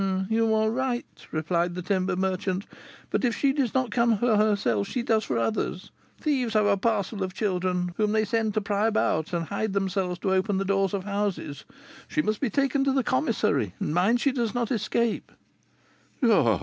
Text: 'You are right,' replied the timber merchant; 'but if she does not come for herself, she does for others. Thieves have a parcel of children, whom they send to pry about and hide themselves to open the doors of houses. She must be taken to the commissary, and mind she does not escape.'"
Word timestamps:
'You 0.31 0.51
are 0.55 0.71
right,' 0.71 1.27
replied 1.31 1.75
the 1.75 1.83
timber 1.83 2.15
merchant; 2.15 2.65
'but 3.11 3.23
if 3.23 3.35
she 3.35 3.53
does 3.53 3.75
not 3.75 3.91
come 3.91 4.17
for 4.17 4.35
herself, 4.35 4.87
she 4.87 5.03
does 5.03 5.23
for 5.23 5.37
others. 5.37 5.91
Thieves 6.19 6.55
have 6.55 6.65
a 6.65 6.75
parcel 6.75 7.21
of 7.21 7.35
children, 7.35 7.93
whom 7.97 8.11
they 8.11 8.25
send 8.25 8.55
to 8.55 8.61
pry 8.61 8.87
about 8.87 9.31
and 9.31 9.45
hide 9.45 9.73
themselves 9.73 10.17
to 10.21 10.33
open 10.33 10.57
the 10.57 10.65
doors 10.65 10.95
of 10.95 11.03
houses. 11.03 11.65
She 12.07 12.23
must 12.23 12.41
be 12.41 12.49
taken 12.49 12.83
to 12.85 12.91
the 12.91 13.03
commissary, 13.03 13.75
and 13.79 13.93
mind 13.93 14.19
she 14.21 14.31
does 14.31 14.55
not 14.55 14.71
escape.'" 14.71 15.31